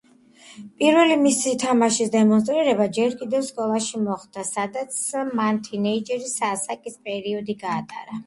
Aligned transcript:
პირველი 0.83 1.17
მისი 1.23 1.51
თამაშის 1.63 2.11
დემონსტრირება 2.15 2.87
ჯერ 2.97 3.13
კიდევ 3.19 3.43
სკოლაში 3.49 4.01
მოხდა, 4.07 4.45
სადაც 4.49 4.97
მან 5.41 5.61
თინეიჯერის 5.69 6.35
ასაკის 6.51 6.99
პერიოდი 7.11 7.59
გაატარა. 7.65 8.19